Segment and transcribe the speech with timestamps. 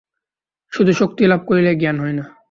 [0.73, 2.25] শুধু শক্তি লাভ করিলেই জ্ঞান হয় না।